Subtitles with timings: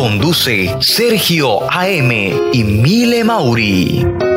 [0.00, 2.10] Conduce Sergio AM
[2.54, 4.29] y Mile Mauri.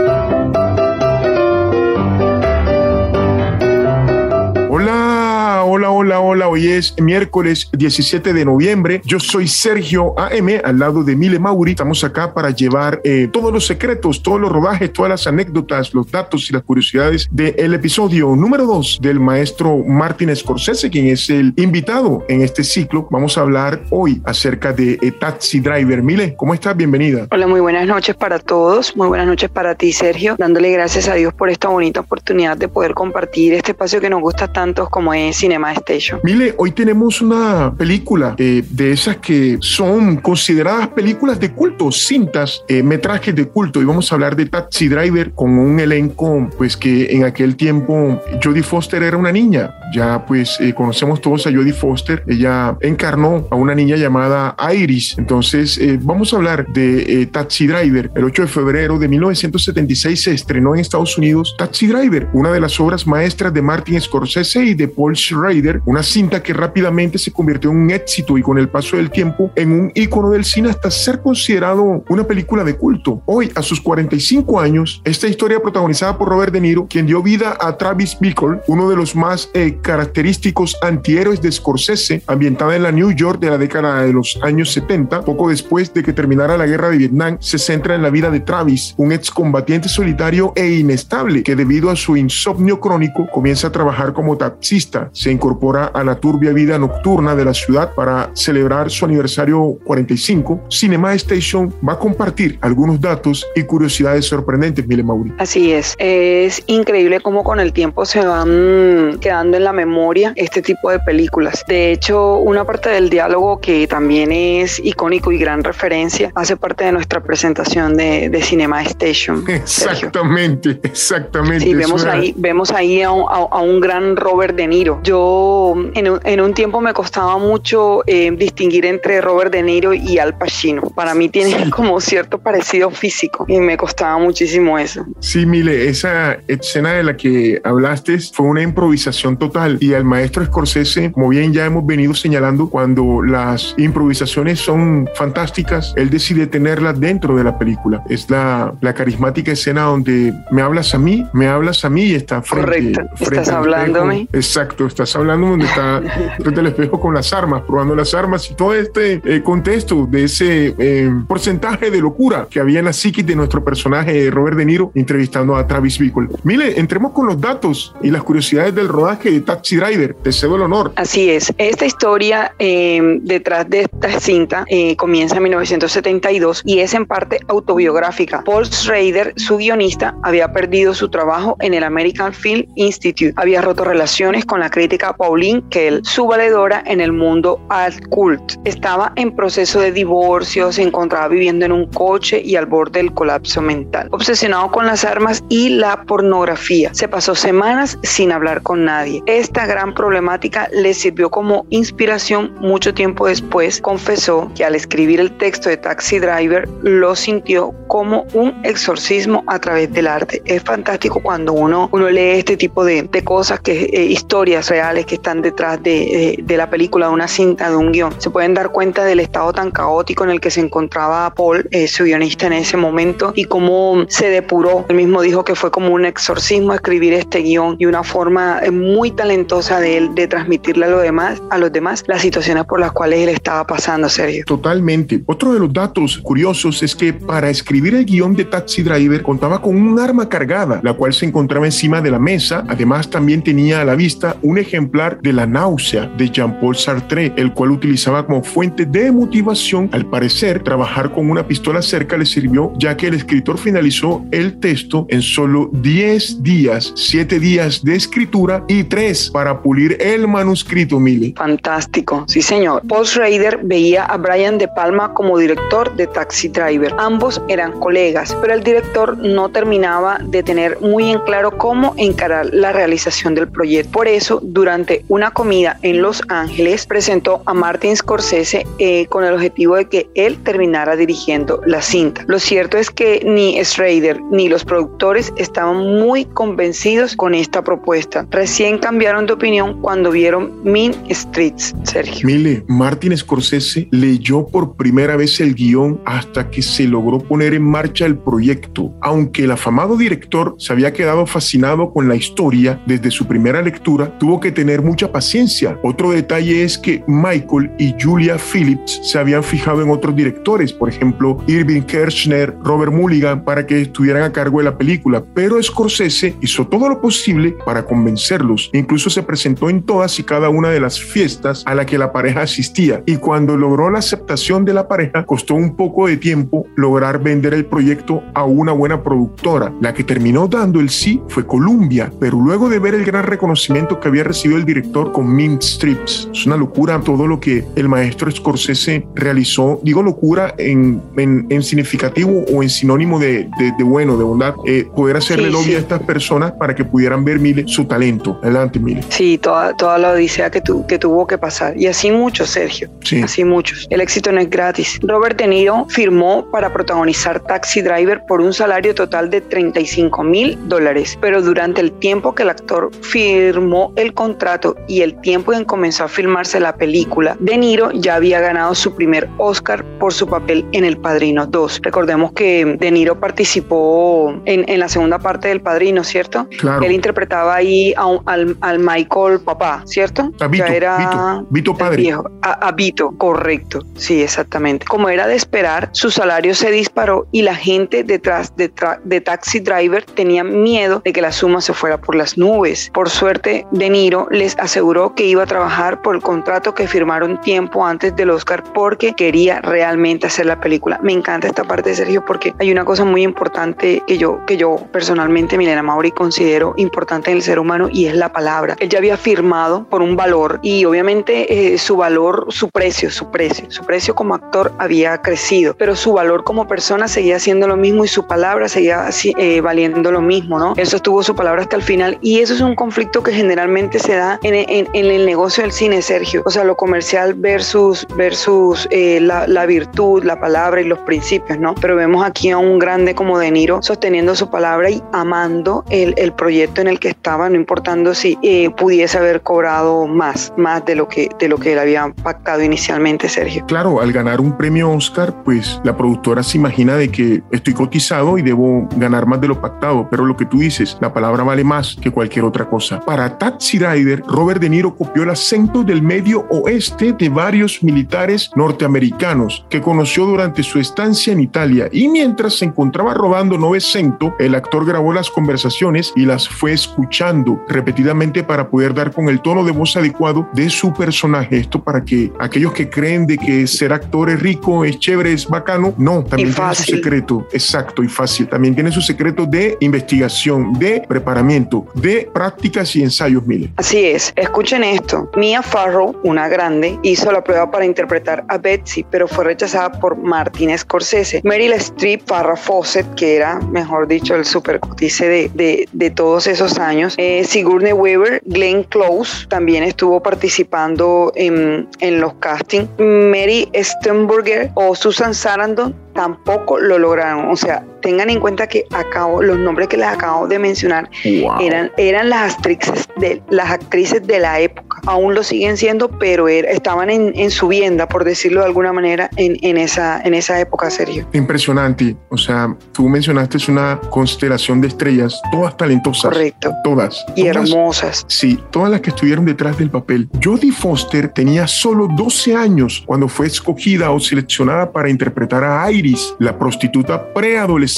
[6.19, 6.47] Hola, hola.
[6.47, 9.01] Hoy es miércoles 17 de noviembre.
[9.05, 11.71] Yo soy Sergio AM, al lado de Mile Mauri.
[11.71, 16.11] Estamos acá para llevar eh, todos los secretos, todos los rodajes, todas las anécdotas, los
[16.11, 21.53] datos y las curiosidades del episodio número 2 del maestro Martin Scorsese, quien es el
[21.57, 23.07] invitado en este ciclo.
[23.09, 26.03] Vamos a hablar hoy acerca de eh, Taxi Driver.
[26.03, 26.75] Mile, ¿cómo estás?
[26.75, 27.27] Bienvenida.
[27.31, 28.95] Hola, muy buenas noches para todos.
[28.95, 30.35] Muy buenas noches para ti, Sergio.
[30.37, 34.21] Dándole gracias a Dios por esta bonita oportunidad de poder compartir este espacio que nos
[34.21, 36.02] gusta tanto como es Cinema Station.
[36.23, 42.63] Mile, hoy tenemos una película eh, de esas que son consideradas películas de culto, cintas,
[42.67, 43.81] eh, metrajes de culto.
[43.81, 48.21] Y vamos a hablar de Taxi Driver con un elenco, pues que en aquel tiempo
[48.43, 49.73] Jodie Foster era una niña.
[49.93, 52.23] Ya pues eh, conocemos todos a Jodie Foster.
[52.27, 55.15] Ella encarnó a una niña llamada Iris.
[55.17, 58.11] Entonces vamos a hablar de Taxi Driver.
[58.15, 62.59] El 8 de febrero de 1976 se estrenó en Estados Unidos Taxi Driver, una de
[62.59, 67.31] las obras maestras de Martin Scorsese y de Paul Schrader, una cinta que rápidamente se
[67.31, 70.71] convirtió en un éxito y con el paso del tiempo en un ícono del cine
[70.71, 73.21] hasta ser considerado una película de culto.
[73.27, 77.55] Hoy, a sus 45 años, esta historia protagonizada por Robert De Niro, quien dio vida
[77.61, 82.91] a Travis Bickle, uno de los más eh, característicos antihéroes de Scorsese, ambientada en la
[82.91, 86.65] New York de la década de los años 70, poco después de que terminara la
[86.65, 91.43] guerra de Vietnam, se centra en la vida de Travis, un excombatiente solitario e inestable
[91.43, 96.15] que debido a su insomnio crónico comienza a trabajar como taxista se incorpora a la
[96.15, 100.65] turbia vida nocturna de la ciudad para celebrar su aniversario 45.
[100.69, 105.33] Cinema Station va a compartir algunos datos y curiosidades sorprendentes, Mile Mauri.
[105.37, 110.61] Así es, es increíble cómo con el tiempo se van quedando en la memoria este
[110.61, 111.63] tipo de películas.
[111.67, 116.85] De hecho, una parte del diálogo que también es icónico y gran referencia hace parte
[116.85, 119.43] de nuestra presentación de, de Cinema Station.
[119.47, 121.65] Exactamente, exactamente.
[121.65, 124.99] Sí, vemos ahí, vemos ahí a un, a, a un gran Robert De Niro.
[125.03, 129.93] Yo en un, en un tiempo me costaba mucho eh, distinguir entre Robert De Niro
[129.93, 130.81] y Al Pacino.
[130.95, 135.05] Para mí tiene como cierto parecido físico y me costaba muchísimo eso.
[135.19, 140.45] Sí, Mile, esa escena de la que hablaste fue una improvisación total y al maestro
[140.45, 146.99] Scorsese, como bien ya hemos venido señalando, cuando las improvisaciones son fantásticas, él decide tenerlas
[146.99, 148.03] dentro de la película.
[148.09, 152.15] Es la, la carismática escena donde me hablas a mí, me hablas a mí y
[152.15, 154.15] está frente, Correcto, frente estás hablándome.
[154.21, 154.37] espejo.
[154.37, 156.01] Exacto, estás hablando está
[156.39, 160.25] frente al espejo con las armas, probando las armas y todo este eh, contexto de
[160.25, 164.65] ese eh, porcentaje de locura que había en la psiquis de nuestro personaje Robert De
[164.65, 166.27] Niro entrevistando a Travis Bickle.
[166.43, 170.15] Mire, entremos con los datos y las curiosidades del rodaje de Taxi Driver.
[170.15, 170.93] Te cedo el honor.
[170.95, 171.53] Así es.
[171.57, 177.39] Esta historia eh, detrás de esta cinta eh, comienza en 1972 y es en parte
[177.47, 178.43] autobiográfica.
[178.43, 183.33] Paul Schrader, su guionista, había perdido su trabajo en el American Film Institute.
[183.35, 188.53] Había roto relaciones con la crítica Pauline Kell, su valedora en el mundo alt cult.
[188.65, 193.13] Estaba en proceso de divorcio, se encontraba viviendo en un coche y al borde del
[193.13, 194.07] colapso mental.
[194.11, 196.93] Obsesionado con las armas y la pornografía.
[196.93, 199.21] Se pasó semanas sin hablar con nadie.
[199.25, 203.81] esta gran problemática le sirvió como inspiración mucho tiempo después.
[203.81, 209.59] Confesó que al escribir el texto de Taxi Driver lo sintió como un exorcismo a
[209.59, 210.41] través del arte.
[210.45, 215.05] Es fantástico cuando uno, uno lee este tipo de, de cosas, que eh, historias reales
[215.05, 218.13] que están detrás de, de, la película, de una cinta, de un guion.
[218.19, 221.87] Se pueden dar cuenta del estado tan caótico en el que se encontraba Paul, eh,
[221.87, 224.85] su guionista en ese momento, y cómo se depuró.
[224.89, 228.71] Él mismo dijo que fue como un exorcismo escribir este guion y una forma eh,
[228.71, 232.79] muy talentosa de él de transmitirle a, los demás, a los demás las situaciones por
[232.79, 234.43] las cuales él estaba pasando, Sergio.
[234.45, 235.23] Totalmente.
[235.25, 239.61] Otro de los datos curiosos es que para escribir el guion de Taxi Driver contaba
[239.61, 242.63] con un arma cargada, la cual se encontraba encima de la mesa.
[242.67, 247.53] Además, también tenía a la vista un ejemplar de La náusea de Jean-Paul Sartre, el
[247.53, 249.89] cual utilizaba como fuente de motivación.
[249.93, 254.59] Al parecer, trabajar con una pistola cerca le sirvió, ya que el escritor finalizó el
[254.59, 260.99] texto en solo 10 días, 7 días de escritura y 3 para pulir el manuscrito,
[260.99, 261.33] Mili.
[261.37, 262.83] Fantástico, sí señor.
[262.87, 266.93] Paul Schrader veía a Brian De Palma como director de Taxi Driver.
[266.97, 272.47] Ambos eran colegas, pero el director no terminaba de tener muy en claro cómo encarar
[272.51, 273.91] la realización del proyecto.
[273.91, 279.33] Por eso, durante una comida en Los Ángeles, presentó a Martin Scorsese eh, con el
[279.35, 282.25] objetivo de que él terminara dirigiendo la cinta.
[282.27, 288.25] Lo cierto es que ni Schrader ni los productores estaban muy convencidos con esta propuesta.
[288.31, 292.25] Recién cambiaron de opinión cuando vieron Mean Streets, Sergio.
[292.25, 297.61] Mile, Martin Scorsese leyó por primera vez el guion hasta que se logró poner en
[297.63, 298.91] marcha el proyecto.
[298.99, 304.17] Aunque el afamado director se había quedado fascinado con la historia desde su primera lectura,
[304.17, 305.77] tuvo que tener mucha paciencia.
[305.83, 310.89] Otro detalle es que Michael y Julia Phillips se habían fijado en otros directores, por
[310.89, 316.35] ejemplo, Irving Kirchner, Robert Mulligan, para que estuvieran a cargo de la película, pero Scorsese
[316.41, 318.69] hizo todo lo posible para convencerlos.
[318.73, 322.11] Incluso se presentó en todas y cada una de las fiestas a la que la
[322.11, 326.65] pareja asistía y cuando logró la aceptación de la pareja, costó un poco de tiempo
[326.75, 329.73] lograr vender el proyecto a una buena productora.
[329.81, 333.99] La que terminó dando el sí fue Columbia, pero luego de ver el gran reconocimiento
[333.99, 337.89] que había recibido el director con Mint Strips, es una locura todo lo que el
[337.89, 339.79] maestro Scorsese realizó.
[339.83, 345.17] Digo locura en, en, significativo o en sinónimo de, de, bueno, de bondad, eh, poder
[345.17, 348.39] hacerle lobby a estas personas para que pudieran ver Mile su talento.
[348.43, 349.01] Adelante, Mile.
[349.09, 351.75] Sí, toda, toda la odisea que, tu, que tuvo que pasar.
[351.75, 352.89] Y así muchos, Sergio.
[353.03, 353.21] Sí.
[353.21, 353.87] Así muchos.
[353.89, 354.99] El éxito no es gratis.
[355.01, 360.57] Robert De Niro firmó para protagonizar Taxi Driver por un salario total de 35 mil
[360.67, 365.65] dólares, pero durante el tiempo que el actor firmó el contrato y el tiempo en
[365.65, 370.27] comenzó a filmarse la película, De Niro ya había ganado su primer Oscar por su
[370.27, 371.81] papel en El Padrino 2.
[371.83, 376.47] Recordemos que De Niro participó en, en la segunda parte del Padrino, ¿cierto?
[376.59, 376.83] Claro.
[376.83, 377.93] Él interpretaba ahí
[378.25, 380.31] al, al, Michael papá, ¿cierto?
[380.39, 382.03] A Vito, era Vito, padre.
[382.03, 382.29] Viejo.
[382.41, 383.79] A, a, Vito, correcto.
[383.95, 384.85] Sí, exactamente.
[384.85, 388.71] Como era de esperar, su salario se disparó y la gente detrás de,
[389.03, 392.91] de Taxi Driver tenía miedo de que la suma se fuera por las nubes.
[392.93, 394.72] Por suerte, De Niro les aseguró
[395.15, 399.61] que iba a trabajar por el contrato que firmaron tiempo antes del Oscar porque quería
[399.61, 400.99] realmente hacer la película.
[401.03, 404.57] Me encanta esta parte de Sergio porque hay una cosa muy importante que yo, que
[404.57, 408.75] yo personalmente, Milena Mauri, considero importante en el ser humano y es la palabra.
[408.79, 413.29] Él ya había firmado por un valor y obviamente eh, su valor, su precio, su
[413.29, 417.77] precio, su precio como actor había crecido, pero su valor como persona seguía siendo lo
[417.77, 420.73] mismo y su palabra seguía eh, valiendo lo mismo, ¿no?
[420.77, 424.15] Él sostuvo su palabra hasta el final y eso es un conflicto que generalmente se
[424.15, 426.43] da en, en, en el negocio del cine, Sergio.
[426.45, 431.59] O sea, lo comercial versus, versus eh, la, la, virtud, la palabra y los principios,
[431.59, 431.75] ¿no?
[431.75, 436.13] Pero vemos aquí a un grande como De Niro sosteniendo su palabra y amando el,
[436.17, 440.83] el proyecto en el que estaba, no importando si eh, pudiese haber cobrado más, más
[440.85, 443.65] de lo que, de lo que él había pactado inicialmente, Sergio.
[443.65, 448.37] Claro, al ganar un premio Oscar, pues la productora se imagina de que estoy cotizado
[448.37, 451.63] y debo ganar más de lo pactado, pero lo que tú dices, la palabra vale
[451.63, 452.99] más que cualquier otra cosa.
[452.99, 458.51] Para Taxi Rider, Robert De Niro copió el acento del medio oeste de varios militares
[458.57, 464.53] norteamericanos que conoció durante su estancia en Italia y mientras se encontraba robando Novecento, el
[464.55, 469.63] actor grabó las conversaciones y las fue escuchando repetidamente para poder dar con el tono
[469.63, 471.59] de voz adecuado de su personaje.
[471.59, 475.47] Esto para que aquellos que creen de que ser actor es rico, es chévere, es
[475.47, 478.49] bacano, no, también tiene su secreto, exacto y fácil.
[478.49, 483.71] También tiene su secreto de investigación, de preparamiento, de prácticas y ensayos, Mile.
[483.77, 485.29] Así es, escuchen esto.
[485.35, 490.17] Mia Farrow, una grande, hizo la prueba para interpretar a Betsy, pero fue rechazada por
[490.17, 491.41] Martin Scorsese.
[491.43, 496.79] Meryl Streep, Farrah Fawcett, que era, mejor dicho, el supercutice de, de, de todos esos
[496.79, 497.15] años.
[497.17, 502.89] Eh, Sigourney Weaver Glenn Close, también estuvo participando en, en los castings.
[502.97, 507.49] Mary Stenberger o Susan Sarandon tampoco lo lograron.
[507.49, 511.91] O sea, tengan en cuenta que acabo, los nombres que les acabo de mencionar eran,
[511.97, 514.99] eran las actrices de las actrices de la época.
[515.05, 519.29] Aún lo siguen siendo, pero estaban en, en, su vienda, por decirlo de alguna manera,
[519.37, 521.27] en, en, esa, en esa época, Sergio.
[521.33, 522.15] Impresionante.
[522.29, 526.31] O sea, tú mencionaste es una constelación de estrellas, todas talentosas.
[526.31, 526.73] Correcto.
[526.83, 527.25] Todas.
[527.35, 528.25] Y hermosas.
[528.27, 530.27] Sí, todas las que estuvieron detrás del papel.
[530.43, 536.35] Jodie Foster tenía solo 12 años cuando fue escogida o seleccionada para interpretar a Iris,
[536.39, 537.92] la prostituta preadolescente.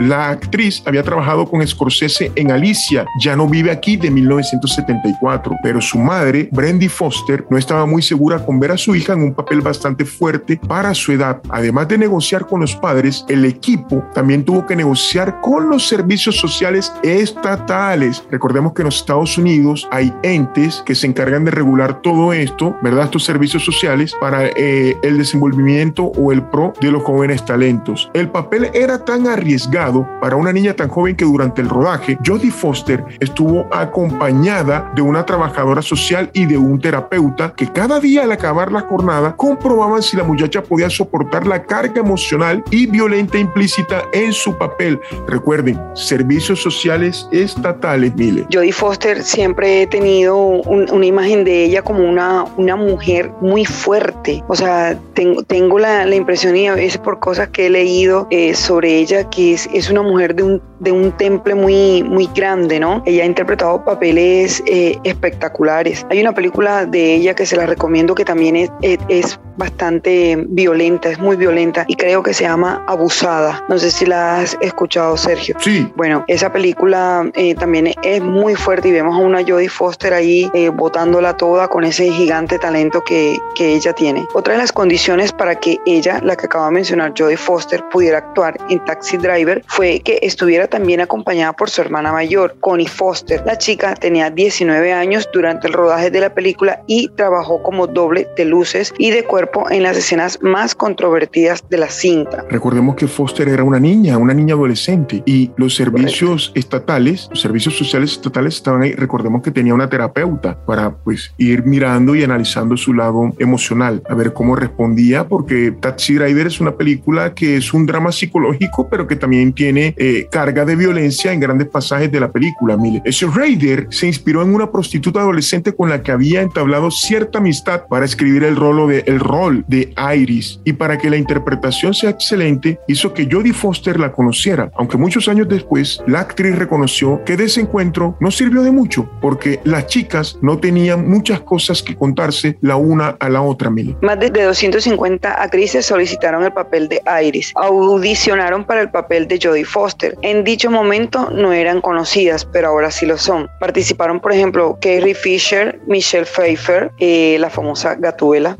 [0.00, 5.80] La actriz había trabajado con Scorsese en Alicia, ya no vive aquí de 1974, pero
[5.80, 9.34] su madre, Brandy Foster, no estaba muy segura con ver a su hija en un
[9.34, 11.40] papel bastante fuerte para su edad.
[11.50, 16.36] Además de negociar con los padres, el equipo también tuvo que negociar con los servicios
[16.36, 18.24] sociales estatales.
[18.30, 22.76] Recordemos que en los Estados Unidos hay entes que se encargan de regular todo esto,
[22.82, 23.04] ¿verdad?
[23.04, 28.10] Estos servicios sociales para eh, el desenvolvimiento o el pro de los jóvenes talentos.
[28.14, 32.50] El papel era tan arriesgado para una niña tan joven que durante el rodaje, Jodie
[32.50, 38.32] Foster estuvo acompañada de una trabajadora social y de un terapeuta que cada día al
[38.32, 44.02] acabar la jornada comprobaban si la muchacha podía soportar la carga emocional y violenta implícita
[44.12, 44.98] en su papel.
[45.26, 48.46] Recuerden, servicios sociales estatales, Mile.
[48.52, 54.42] Jodie Foster siempre he tenido una imagen de ella como una, una mujer muy fuerte.
[54.48, 58.26] O sea, tengo, tengo la, la impresión y a veces por cosas que he leído
[58.30, 62.28] eh, sobre ella que es, es una mujer de un, de un temple muy, muy
[62.34, 63.02] grande, ¿no?
[63.06, 66.06] Ella ha interpretado papeles eh, espectaculares.
[66.10, 70.36] Hay una película de ella que se la recomiendo que también es, es, es bastante
[70.48, 73.64] violenta, es muy violenta y creo que se llama Abusada.
[73.68, 75.56] No sé si la has escuchado, Sergio.
[75.60, 75.90] Sí.
[75.96, 80.50] Bueno, esa película eh, también es muy fuerte y vemos a una Jodie Foster ahí
[80.54, 84.26] eh, botándola toda con ese gigante talento que, que ella tiene.
[84.34, 88.18] Otra de las condiciones para que ella, la que acaba de mencionar, Jodie Foster, pudiera
[88.18, 93.42] actuar en Taxi Driver fue que estuviera también acompañada por su hermana mayor, Connie Foster.
[93.44, 98.26] La chica tenía 19 años durante el rodaje de la película y trabajó como doble
[98.36, 102.44] de luces y de cuerpo en las escenas más controvertidas de la cinta.
[102.50, 106.60] Recordemos que Foster era una niña, una niña adolescente y los servicios Correcto.
[106.60, 108.92] estatales, los servicios sociales estatales estaban ahí.
[108.92, 114.14] Recordemos que tenía una terapeuta para pues ir mirando y analizando su lado emocional, a
[114.14, 119.08] ver cómo respondía, porque Taxi Driver es una película que es un drama psicológico, pero
[119.08, 122.76] que también tiene eh, carga de violencia en grandes pasajes de la película.
[122.76, 127.38] Mire, ese Raider se inspiró en una prostituta adolescente con la que había entablado cierta
[127.38, 132.10] amistad para escribir el de el rol de Iris y para que la interpretación sea
[132.10, 137.36] excelente hizo que Jodie Foster la conociera, aunque muchos años después la actriz reconoció que
[137.36, 141.96] de ese encuentro no sirvió de mucho porque las chicas no tenían muchas cosas que
[141.96, 143.70] contarse la una a la otra.
[143.70, 143.96] Mil.
[144.02, 149.64] Más de 250 actrices solicitaron el papel de Iris, audicionaron para el papel de Jodie
[149.64, 150.16] Foster.
[150.22, 153.48] En dicho momento no eran conocidas, pero ahora sí lo son.
[153.60, 158.56] Participaron, por ejemplo, Carrie Fisher, Michelle Pfeiffer, eh, la famosa Gatuela,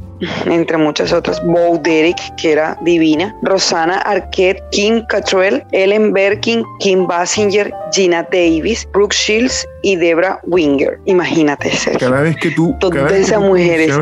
[0.46, 7.06] entre muchas otras, Bo Derek, que era divina, Rosana Arquette, Kim Cattrall, Ellen Berkin, Kim
[7.06, 10.98] Basinger, Gina Davis, Brooke Shields y Debra Winger.
[11.04, 12.08] Imagínate, Sergio.
[12.08, 13.96] Cada vez que tú, todas esas mujeres,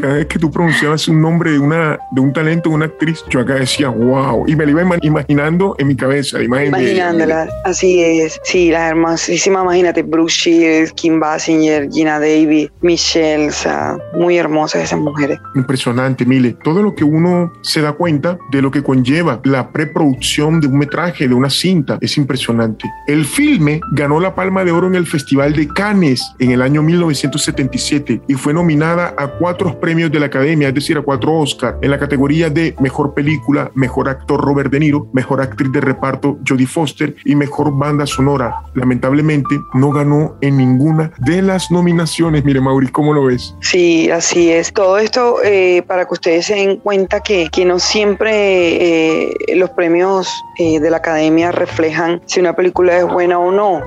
[0.00, 3.22] cada vez que tú pronunciabas un nombre de una de un talento, de una actriz,
[3.28, 8.40] yo acá decía, wow, y me lo iba imaginando en mi cabeza, imaginándola, así es,
[8.44, 14.84] sí, la hermosísima, imagínate, Brooke Shields, Kim Basinger, Gina Davis, Michelle, o sea, muy hermosas
[14.84, 15.38] esas mujeres.
[15.56, 20.60] Impresionante, Mile, todo lo que uno se da cuenta de lo que conlleva la preproducción
[20.60, 22.88] de un metraje, de una cinta, es impresionante.
[23.06, 26.82] El filme ganó la Palma de Oro en el Festival de Cannes en el año
[26.82, 31.78] 1977 y fue nominada a cuatro premios de la Academia, es decir, a cuatro Oscar,
[31.82, 36.38] en la categoría de Mejor Película, Mejor Actor Robert De Niro, Mejor Actriz de Reparto
[36.46, 38.62] Jodie Foster y Mejor Banda Sonora.
[38.74, 42.44] Lamentablemente no ganó en ninguna de las nominaciones.
[42.44, 43.54] Mire, Mauri, ¿cómo lo ves?
[43.60, 44.72] Sí, así es.
[44.72, 49.70] Todo esto eh, para que ustedes se den cuenta que, que no siempre eh, los
[49.70, 50.28] premios
[50.58, 53.82] eh, de la Academia reflejan si una película es buena o no,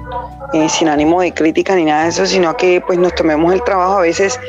[0.70, 3.98] sin ánimo de crítica ni nada de eso, sino que pues nos tomemos el trabajo
[4.00, 4.40] a veces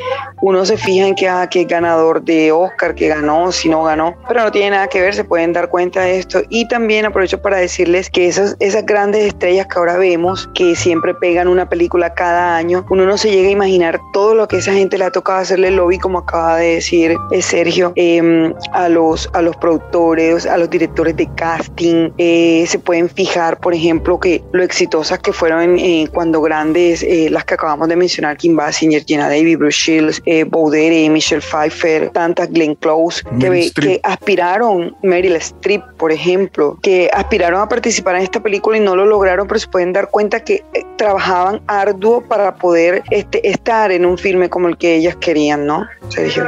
[0.41, 4.43] uno se fija en que, ah, ganador de Oscar, que ganó, si no ganó, pero
[4.43, 6.41] no tiene nada que ver, se pueden dar cuenta de esto.
[6.49, 8.55] Y también aprovecho para decirles que esas,
[8.85, 13.29] grandes estrellas que ahora vemos, que siempre pegan una película cada año, uno no se
[13.29, 16.57] llega a imaginar todo lo que esa gente le ha tocado hacerle lobby, como acaba
[16.57, 22.11] de decir eh, Sergio, em, a, los, a los productores, a los directores de casting.
[22.17, 27.45] Eh, se pueden fijar, por ejemplo, que lo exitosas que fueron eh, cuando grandes, las
[27.45, 32.75] que acabamos de mencionar, Kim Basinger, Gina Davis, Bruce Shields, eh, Michelle Pfeiffer, tantas Glenn
[32.75, 38.77] Close, que, que, aspiraron, Meryl Streep, por ejemplo, que aspiraron a participar en esta película
[38.77, 40.63] y no lo lograron, pero se pueden dar cuenta que
[40.97, 45.87] trabajaban arduo para poder este, estar en un filme como el que ellas querían, ¿no?
[46.09, 46.45] Sergio.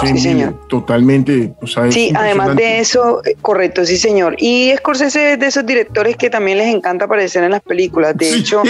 [0.00, 0.54] Sí, señor.
[0.68, 1.52] Totalmente.
[1.90, 4.34] sí, además de eso, eh, correcto, sí, señor.
[4.38, 8.16] Y Scorsese es de esos directores que también les encanta aparecer en las películas.
[8.16, 8.62] De hecho,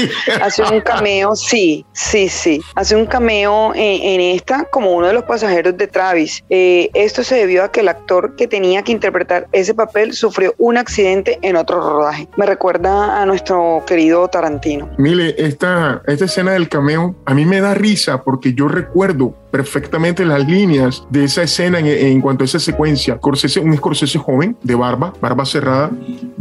[0.42, 2.60] hace un cameo, sí, sí, sí.
[2.74, 6.44] Hace un cameo en, esta como uno de los pasajeros de Travis.
[6.50, 10.54] Eh, esto se debió a que el actor que tenía que interpretar ese papel sufrió
[10.58, 12.28] un accidente en otro rodaje.
[12.36, 14.90] Me recuerda a nuestro querido Tarantino.
[14.98, 20.24] Mire, esta, esta escena del cameo a mí me da risa porque yo recuerdo perfectamente
[20.24, 23.16] las líneas de esa escena en, cuanto a esa secuencia.
[23.16, 25.90] Scorsese, un Scorsese joven, de barba, barba cerrada,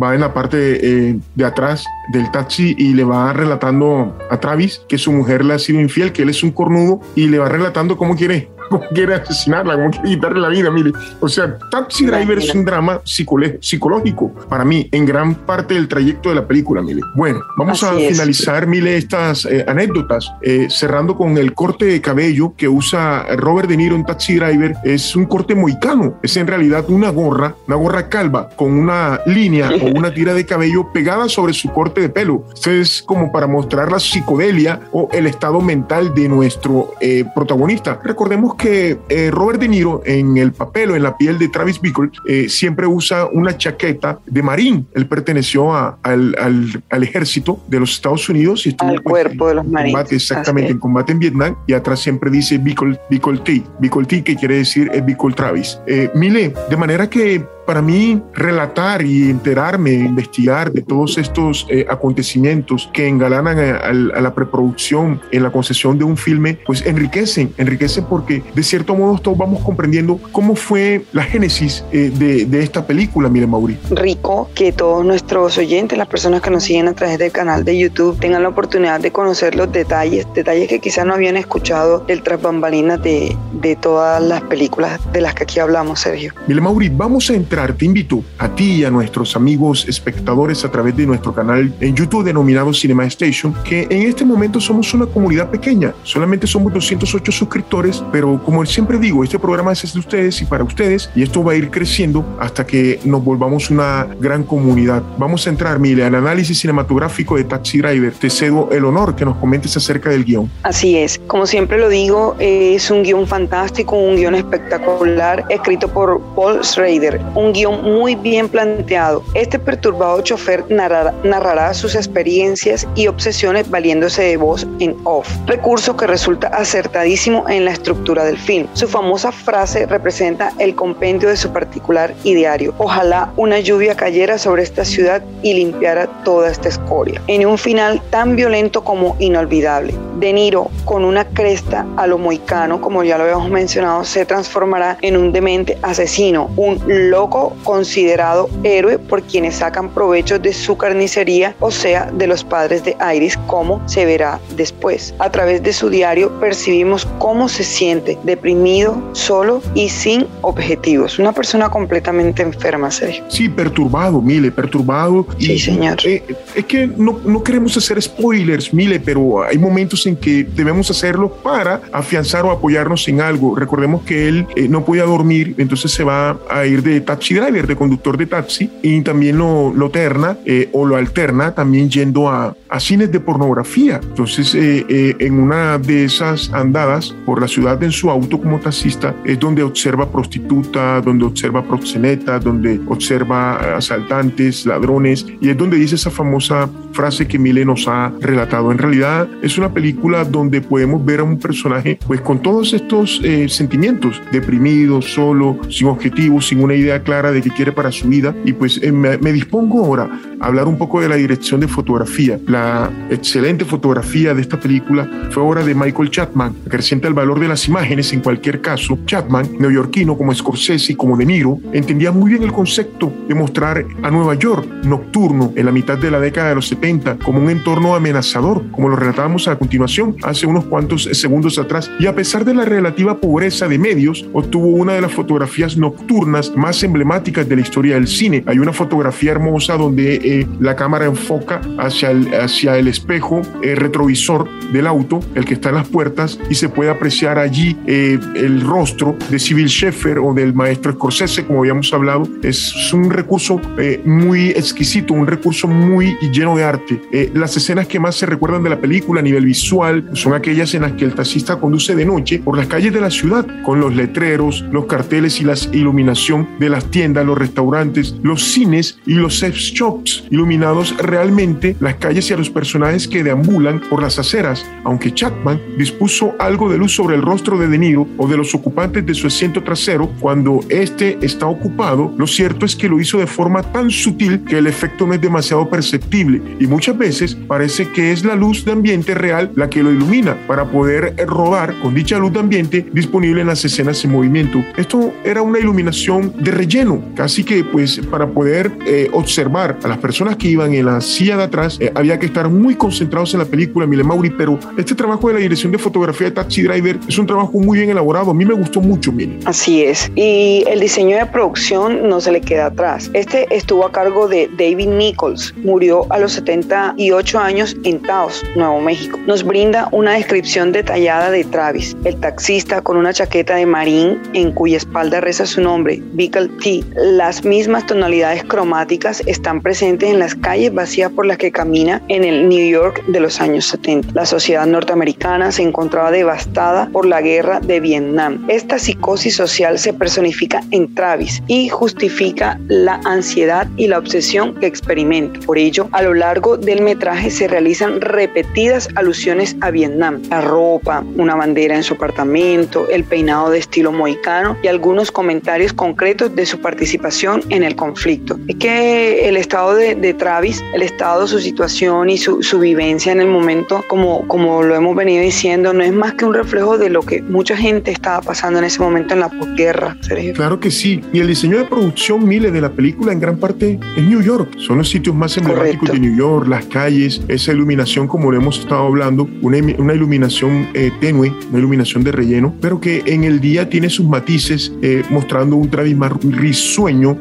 [0.02, 4.82] va en la parte eh, de atrás del taxi y le va relatando a Travis
[4.88, 7.50] que su mujer le ha sido infiel, que él es un cornudo y le va
[7.50, 10.92] relatando cómo quiere como quiere asesinarla, como quiere quitarle la vida, mire.
[11.20, 16.30] O sea, Taxi Driver es un drama psicológico para mí, en gran parte del trayecto
[16.30, 17.02] de la película, mire.
[17.16, 22.54] Bueno, vamos a finalizar, mire, estas eh, anécdotas, eh, cerrando con el corte de cabello
[22.56, 24.76] que usa Robert De Niro en Taxi Driver.
[24.84, 29.70] Es un corte moicano, es en realidad una gorra, una gorra calva con una línea
[29.82, 32.46] o una tira de cabello pegada sobre su corte de pelo.
[32.54, 38.00] Esto es como para mostrar la psicodelia o el estado mental de nuestro eh, protagonista.
[38.04, 41.80] Recordemos que eh, Robert De Niro en el papel o en la piel de Travis
[41.80, 44.88] Bickle eh, siempre usa una chaqueta de marín.
[44.94, 49.56] Él perteneció al, al, ejército de los Estados Unidos y estuvo al pues, cuerpo de
[49.56, 50.12] los marines.
[50.12, 54.36] exactamente, en combate en Vietnam y atrás siempre dice Bickle, Bickle T, Bickle T que
[54.36, 55.80] quiere decir es Bickle Travis.
[55.88, 61.86] Eh, Mile, de manera que para mí relatar y enterarme, investigar de todos estos eh,
[61.90, 68.04] acontecimientos que engalanan a, la preproducción en la concesión de un filme, pues enriquecen, enriquecen
[68.10, 73.30] porque de cierto modo todos vamos comprendiendo cómo fue la génesis eh, de, esta película,
[73.30, 73.78] mire Mauri.
[73.92, 77.80] Rico que todos nuestros oyentes, las personas que nos siguen a través del canal de
[77.80, 82.22] YouTube, tengan la oportunidad de conocer los detalles, detalles que quizás no habían escuchado del
[82.22, 86.34] tras bambalinas de, de todas las películas de las que aquí hablamos, Sergio.
[86.48, 90.72] Mire Mauri, vamos a entrar te invito a ti y a nuestros amigos espectadores a
[90.72, 95.06] través de nuestro canal en YouTube denominado Cinema Station, que en este momento somos una
[95.06, 100.42] comunidad pequeña, solamente somos 208 suscriptores, pero como siempre digo, este programa es de ustedes
[100.42, 104.44] y para ustedes, y esto va a ir creciendo hasta que nos volvamos una gran
[104.44, 105.04] comunidad.
[105.20, 108.14] Vamos a entrar, Mile, al análisis cinematográfico de Taxi Driver.
[108.14, 110.50] Te cedo el honor que nos comentes acerca del guion.
[110.64, 116.20] Así es, como siempre lo digo, es un guion fantástico, un guion espectacular, escrito por
[116.36, 119.24] Paul Schrader, un guion muy bien planteado.
[119.34, 126.08] Este perturbado chofer narrará, sus experiencias y obsesiones valiéndose de voz en off, recurso que
[126.08, 128.68] resulta acertadísimo en la estructura del film.
[128.74, 132.74] Su famosa frase representa el compendio de su particular ideario.
[132.78, 137.22] Ojalá una lluvia cayera sobre esta ciudad y limpiara toda esta escoria.
[137.28, 139.94] En un final tan violento como inolvidable.
[140.20, 144.98] De Niro, con una cresta a lo moicano, como ya lo habíamos mencionado, se transformará
[145.02, 151.56] en un demente asesino, un loco considerado héroe por quienes sacan provecho de su carnicería,
[151.60, 155.14] o sea, de los padres de Iris, como se verá después.
[155.20, 161.20] A través de su diario percibimos cómo se siente deprimido, solo y sin objetivos.
[161.20, 163.24] Una persona completamente enferma, Sergio.
[163.30, 165.26] Sí, perturbado, Mile, perturbado.
[165.40, 165.98] Sí, señor.
[166.06, 166.24] Eh,
[166.56, 171.32] es que no, no queremos hacer spoilers, Mile, pero hay momentos en que debemos hacerlo
[171.32, 173.56] para afianzar o apoyarnos en algo.
[173.56, 177.68] Recordemos que él eh, no podía dormir, entonces se va a ir de taxi driver,
[177.68, 182.28] de conductor de taxi, y también lo, lo terna eh, o lo alterna también yendo
[182.28, 184.00] a, a cines de pornografía.
[184.02, 188.60] Entonces, eh, eh, en una de esas andadas por la ciudad en su auto como
[188.60, 195.78] taxista, es donde observa prostitutas, donde observa proxenetas, donde observa asaltantes, ladrones, y es donde
[195.78, 198.72] dice esa famosa frase que Mile nos ha relatado.
[198.72, 203.22] En realidad, es una película donde podemos ver a un personaje pues con todos estos
[203.48, 208.08] sentimientos, deprimido, solo, sin objetivos, sin una idea clara clara de qué quiere para su
[208.08, 208.34] vida.
[208.46, 211.68] Y pues eh, me, me dispongo ahora a hablar un poco de la dirección de
[211.68, 212.40] fotografía.
[212.48, 217.38] La excelente fotografía de esta película fue obra de Michael Chapman, que acrecienta el valor
[217.42, 218.98] de las imágenes en cualquier caso.
[219.06, 223.86] Chapman, neoyorquino como Scorsese y como De Niro, entendía muy bien el concepto de mostrar
[224.04, 227.50] a Nueva York nocturno en la mitad de la década de los 70 como un
[227.50, 231.92] entorno amenazador, como lo relatábamos a continuación hace unos cuantos segundos atrás.
[232.00, 236.56] Y a pesar de la relativa pobreza de medios, obtuvo una de las fotografías nocturnas
[236.56, 238.44] más emblemáticas de la historia del cine.
[238.46, 243.76] Hay una fotografía hermosa donde eh, la cámara enfoca hacia el, hacia el espejo eh,
[243.76, 248.18] retrovisor del auto, el que está en las puertas, y se puede apreciar allí eh,
[248.36, 252.28] el rostro de Civil Sheffer o del maestro Scorsese, como habíamos hablado.
[252.44, 253.60] Es un recurso
[254.06, 257.02] muy exquisito, un recurso muy lleno de arte.
[257.34, 260.84] las escenas que más se recuerdan de la película a nivel visual son aquellas en
[260.84, 263.96] las que el taxista conduce de noche por las calles de la ciudad, con los
[263.96, 269.40] letreros, los carteles y la iluminación de las tiendas, los restaurantes, los cines y los
[269.40, 274.66] sex shops, iluminados realmente las calles y a los personajes que deambulan por las aceras,
[274.84, 278.54] aunque Chapman dispuso algo de luz sobre el rostro de De Niro o de los
[278.54, 283.18] ocupantes de su asiento trasero cuando éste está ocupado, lo cierto es que lo hizo
[283.18, 287.90] de forma tan sutil que el efecto no es demasiado perceptible y muchas veces parece
[287.90, 291.94] que es la luz de ambiente real la que lo ilumina para poder rodar con
[291.94, 294.64] dicha luz de ambiente disponible en las escenas en movimiento.
[294.78, 296.81] Esto era una iluminación de relleno,
[297.16, 301.38] casi que pues para poder eh, observar a las personas que iban en la silla
[301.38, 304.96] de atrás eh, había que estar muy concentrados en la película Mile Mauri, pero este
[304.96, 308.32] trabajo de la dirección de fotografía de Taxi Driver es un trabajo muy bien elaborado,
[308.32, 309.38] a mí me gustó mucho, Mile.
[309.46, 313.12] Así es, y el diseño de producción no se le queda atrás.
[313.14, 318.82] Este estuvo a cargo de David Nichols, murió a los 78 años en Taos, Nuevo
[318.82, 319.20] México.
[319.28, 324.52] Nos brinda una descripción detallada de Travis, el taxista con una chaqueta de marín en
[324.52, 326.71] cuya espalda reza su nombre, Bickle T.
[326.96, 332.24] Las mismas tonalidades cromáticas están presentes en las calles vacías por las que camina en
[332.24, 334.14] el New York de los años 70.
[334.14, 338.46] La sociedad norteamericana se encontraba devastada por la guerra de Vietnam.
[338.48, 344.68] Esta psicosis social se personifica en Travis y justifica la ansiedad y la obsesión que
[344.68, 345.40] experimenta.
[345.42, 350.22] Por ello, a lo largo del metraje se realizan repetidas alusiones a Vietnam.
[350.30, 355.74] La ropa, una bandera en su apartamento, el peinado de estilo mohicano y algunos comentarios
[355.74, 358.40] concretos de su participación en el conflicto.
[358.48, 363.28] Es que el estado de, Travis, el estado, su situación y su, vivencia en el
[363.28, 367.02] momento, como, como lo hemos venido diciendo, no es más que un reflejo de lo
[367.02, 370.34] que mucha gente estaba pasando en ese momento en la posguerra, Sergio.
[370.34, 371.02] Claro que sí.
[371.12, 374.58] Y el diseño de producción, Mile, de la película en gran parte es New York.
[374.58, 378.60] Son los sitios más emblemáticos de New York, las calles, esa iluminación, como lo hemos
[378.60, 383.40] estado hablando, una, una iluminación eh, tenue, una iluminación de relleno, pero que en el
[383.40, 387.18] día tiene sus matices, eh, mostrando un Travis más risueño,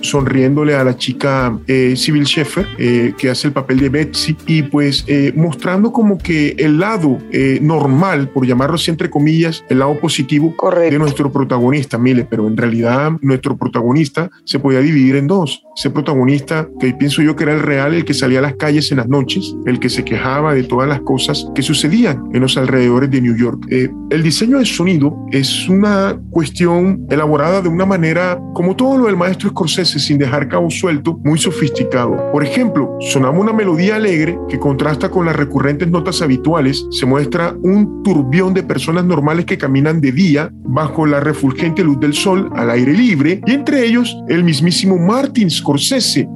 [0.00, 4.62] sonriéndole a la chica eh, Civil Sheffer, eh, que hace el papel de Betsy, y
[4.62, 7.18] pues mostrando como que el lado
[7.60, 10.54] normal, por llamarlo así entre comillas, el lado positivo
[10.90, 15.62] de nuestro protagonista, Mile, pero en realidad nuestro protagonista se podía dividir en dos.
[15.78, 18.90] Ese protagonista, que pienso yo que era el real, el que salía a las calles
[18.90, 22.56] en las noches, el que se quejaba de todas las cosas que sucedían en los
[22.56, 23.64] alrededores de New York.
[23.70, 29.16] el diseño de sonido es una cuestión elaborada de una manera, como todo lo del
[29.16, 32.32] maestro Scorsese, sin dejar cabo suelto, muy sofisticado.
[32.32, 37.54] Por ejemplo, sonamos una melodía alegre que contrasta con las recurrentes notas habituales, se muestra
[37.62, 42.50] un turbión de personas normales que caminan de día bajo la refulgente luz del sol
[42.56, 45.67] al aire libre y entre ellos el mismísimo Martin Scorsese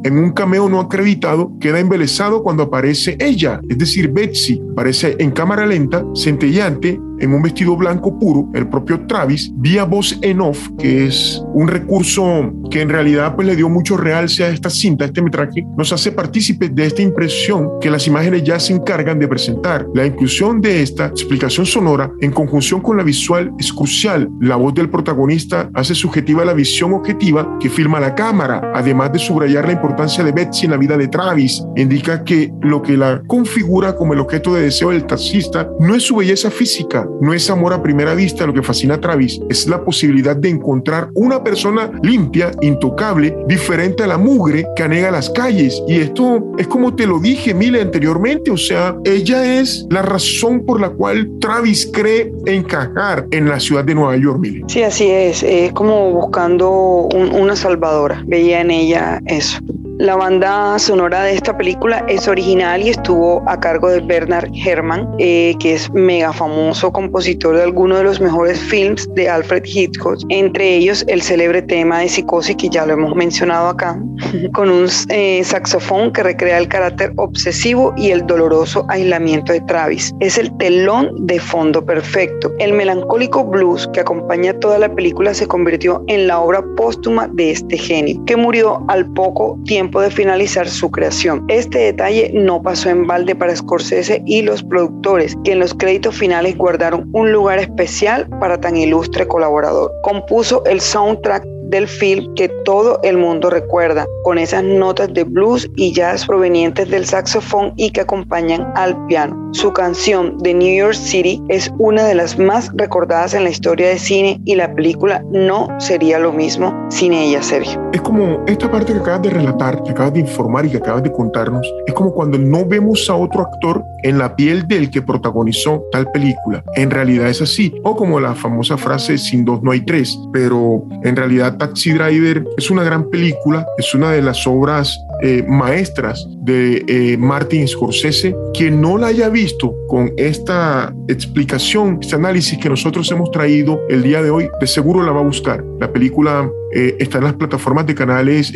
[0.04, 5.30] en un cameo no acreditado queda embelesado cuando aparece ella, es decir, Betsy, aparece en
[5.30, 10.68] cámara lenta, centellante, en un vestido blanco puro, el propio Travis, vía voz en off,
[10.78, 15.04] que es un recurso que en realidad pues, le dio mucho realce a esta cinta,
[15.04, 19.18] a este metraje, nos hace partícipes de esta impresión que las imágenes ya se encargan
[19.18, 19.86] de presentar.
[19.94, 24.28] La inclusión de esta explicación sonora en conjunción con la visual es crucial.
[24.40, 29.20] La voz del protagonista hace subjetiva la visión objetiva que filma la cámara, además de
[29.20, 31.62] subrayar la importancia de Betsy en la vida de Travis.
[31.76, 36.02] Indica que lo que la configura como el objeto de deseo del taxista no es
[36.02, 39.66] su belleza física, no es amor a primera vista lo que fascina a Travis, es
[39.68, 45.30] la posibilidad de encontrar una persona limpia, intocable, diferente a la mugre que anega las
[45.30, 45.82] calles.
[45.86, 50.64] Y esto es como te lo dije, Mile, anteriormente, o sea, ella es la razón
[50.64, 54.64] por la cual Travis cree encajar en la ciudad de Nueva York, Mile.
[54.68, 59.58] Sí, así es, es como buscando una salvadora, veía en ella eso.
[59.98, 65.08] La banda sonora de esta película es original y estuvo a cargo de Bernard Herrmann,
[65.18, 70.18] eh, que es mega famoso compositor de algunos de los mejores films de Alfred Hitchcock,
[70.30, 74.02] entre ellos el célebre tema de Psicosis, que ya lo hemos mencionado acá,
[74.54, 80.12] con un eh, saxofón que recrea el carácter obsesivo y el doloroso aislamiento de Travis.
[80.20, 82.50] Es el telón de fondo perfecto.
[82.58, 87.50] El melancólico blues que acompaña toda la película se convirtió en la obra póstuma de
[87.50, 91.44] este genio, que murió al poco tiempo de finalizar su creación.
[91.48, 96.16] Este detalle no pasó en balde para Scorsese y los productores, que en los créditos
[96.16, 99.90] finales guardaron un lugar especial para tan ilustre colaborador.
[100.02, 105.68] Compuso el soundtrack del film que todo el mundo recuerda, con esas notas de blues
[105.74, 109.36] y jazz provenientes del saxofón y que acompañan al piano.
[109.52, 113.88] Su canción The New York City es una de las más recordadas en la historia
[113.88, 117.80] de cine y la película no sería lo mismo sin ella, Sergio.
[117.92, 121.02] Es como esta parte que acabas de relatar, que acabas de informar y que acabas
[121.02, 125.02] de contarnos, es como cuando no vemos a otro actor en la piel del que
[125.02, 126.62] protagonizó tal película.
[126.76, 127.74] En realidad es así.
[127.82, 130.18] O como la famosa frase, sin dos no hay tres.
[130.32, 135.44] Pero en realidad Taxi Driver es una gran película, es una de las obras eh,
[135.46, 138.34] maestras de eh, Martin Scorsese.
[138.52, 144.02] Quien no la haya visto con esta explicación, este análisis que nosotros hemos traído el
[144.02, 145.64] día de hoy, de seguro la va a buscar.
[145.78, 148.52] La película eh, está en las plataformas de canales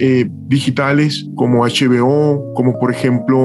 [0.48, 3.36] digitales como HBO, como por ejemplo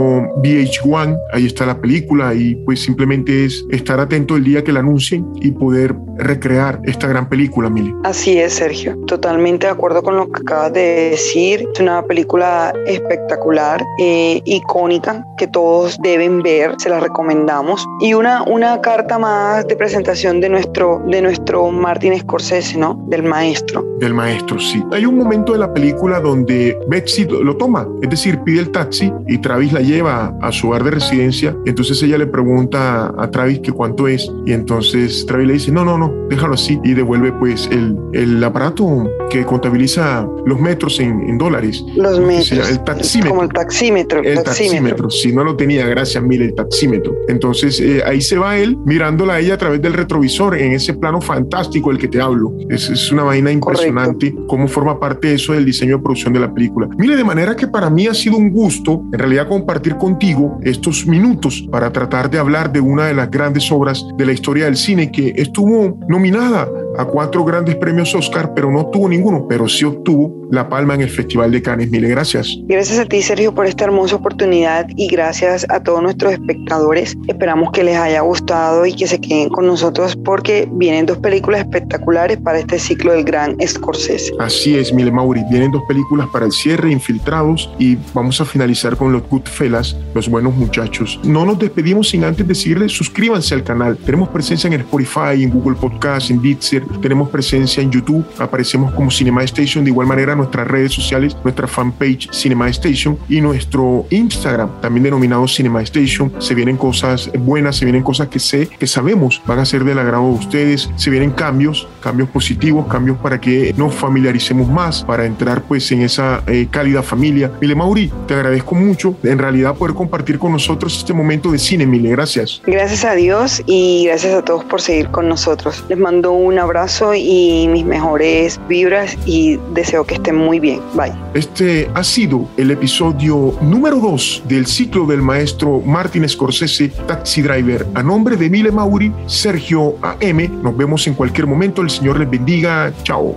[0.43, 1.17] VH1.
[1.33, 5.25] Ahí está la película y pues simplemente es estar atento el día que la anuncien
[5.41, 7.93] y poder recrear esta gran película, Mili.
[8.03, 8.97] Así es, Sergio.
[9.07, 11.67] Totalmente de acuerdo con lo que acabas de decir.
[11.73, 17.85] Es una película espectacular, eh, icónica, que todos deben ver, se la recomendamos.
[18.01, 23.03] Y una, una carta más de presentación de nuestro, de nuestro Martin Scorsese, ¿no?
[23.07, 23.83] Del maestro.
[23.99, 24.83] Del maestro, sí.
[24.91, 29.11] Hay un momento de la película donde Betsy lo toma, es decir, pide el taxi
[29.27, 31.55] y Travis la lleva a su bar de residencia.
[31.65, 35.85] Entonces ella le pregunta a Travis que cuánto es y entonces Travis le dice, no,
[35.85, 41.21] no, no, déjalo así y devuelve pues el, el aparato que contabiliza los metros en,
[41.29, 41.83] en dólares.
[41.95, 42.69] Los metros.
[42.69, 43.29] El taxímetro.
[43.31, 44.21] Como el taxímetro.
[44.21, 45.09] El taxímetro.
[45.09, 47.15] Si no lo tenía, gracias mil, el taxímetro.
[47.27, 50.93] Entonces eh, ahí se va él mirándola a ella a través del retrovisor en ese
[50.93, 52.53] plano fantástico del que te hablo.
[52.69, 56.53] Es, es una vaina impresionante cómo forma parte eso del diseño de producción de la
[56.53, 56.89] película.
[56.97, 61.07] Mire, de manera que para mí ha sido un gusto en realidad compartir contigo estos
[61.07, 64.75] minutos para tratar de hablar de una de las grandes obras de la historia del
[64.75, 69.85] cine que estuvo nominada a cuatro grandes premios Oscar, pero no tuvo ninguno, pero sí
[69.85, 71.89] obtuvo la palma en el Festival de Cannes.
[71.89, 72.57] Mil gracias.
[72.63, 77.17] Gracias a ti, Sergio, por esta hermosa oportunidad y gracias a todos nuestros espectadores.
[77.27, 81.61] Esperamos que les haya gustado y que se queden con nosotros porque vienen dos películas
[81.61, 84.33] espectaculares para este ciclo del gran Scorsese.
[84.39, 85.41] Así es, Mile Mauri.
[85.49, 90.29] Vienen dos películas para el cierre, Infiltrados, y vamos a finalizar con los Goodfellas, los
[90.29, 91.19] buenos muchachos.
[91.23, 93.97] No nos despedimos sin antes decirles suscríbanse al canal.
[93.97, 99.11] Tenemos presencia en Spotify, en Google Podcast, en Deezer, tenemos presencia en YouTube, aparecemos como
[99.11, 104.69] Cinema Station, de igual manera nuestras redes sociales, nuestra fanpage Cinema Station y nuestro Instagram,
[104.81, 106.31] también denominado Cinema Station.
[106.39, 109.99] Se vienen cosas buenas, se vienen cosas que sé, que sabemos van a ser del
[109.99, 115.25] agrado de ustedes, se vienen cambios, cambios positivos, cambios para que nos familiaricemos más, para
[115.25, 117.51] entrar pues en esa eh, cálida familia.
[117.61, 121.85] Mile Mauri, te agradezco mucho en realidad poder compartir con nosotros este momento de cine,
[121.85, 122.61] Mile, gracias.
[122.65, 125.83] Gracias a Dios y gracias a todos por seguir con nosotros.
[125.89, 130.79] Les mando un abrazo y mis mejores vibras y deseo que estén muy bien.
[130.93, 131.11] Bye.
[131.33, 137.85] Este ha sido el episodio número 2 del ciclo del maestro Martin Scorsese, Taxi Driver.
[137.93, 141.81] A nombre de Mile Mauri, Sergio AM, nos vemos en cualquier momento.
[141.81, 142.93] El Señor les bendiga.
[143.03, 143.35] Chao.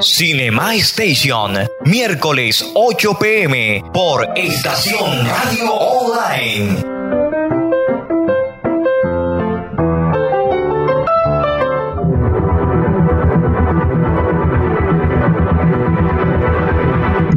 [0.00, 6.95] Cinema Station, miércoles 8 pm por Estación Radio Online.